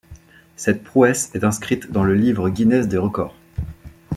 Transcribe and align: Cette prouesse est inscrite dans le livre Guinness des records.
Cette 0.55 0.83
prouesse 0.83 1.29
est 1.35 1.43
inscrite 1.43 1.91
dans 1.91 2.03
le 2.03 2.15
livre 2.15 2.49
Guinness 2.49 2.87
des 2.87 2.97
records. 2.97 3.35